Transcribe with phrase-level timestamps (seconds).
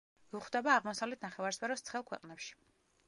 [0.35, 2.59] გვხვდება აღმოსავლეთ ნახევარსფეროს ცხელ ქვეყნებში.